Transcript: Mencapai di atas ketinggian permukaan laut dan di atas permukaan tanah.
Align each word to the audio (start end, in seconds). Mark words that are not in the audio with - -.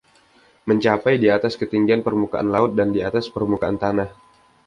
Mencapai 0.69 1.15
di 1.21 1.27
atas 1.37 1.53
ketinggian 1.61 2.01
permukaan 2.07 2.49
laut 2.55 2.71
dan 2.77 2.89
di 2.95 3.01
atas 3.09 3.25
permukaan 3.35 3.77
tanah. 3.83 4.09